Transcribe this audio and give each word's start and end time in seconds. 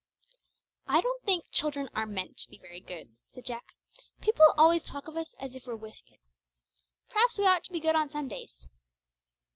"I 0.87 0.99
don't 0.99 1.23
think 1.25 1.45
children 1.51 1.87
are 1.93 2.07
meant 2.07 2.35
to 2.39 2.49
be 2.49 2.57
very 2.57 2.79
good," 2.79 3.15
said 3.35 3.45
Jack. 3.45 3.75
"People 4.19 4.51
always 4.57 4.83
talk 4.83 5.07
of 5.07 5.15
us 5.15 5.35
as 5.39 5.53
if 5.53 5.67
we're 5.67 5.75
wicked. 5.75 6.17
P'raps 7.11 7.37
we 7.37 7.45
ought 7.45 7.63
to 7.65 7.71
be 7.71 7.79
good 7.79 7.95
on 7.95 8.09
Sundays." 8.09 8.67